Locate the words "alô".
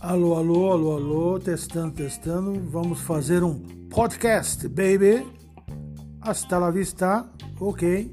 0.00-0.36, 0.36-0.72, 0.72-0.96, 0.96-1.40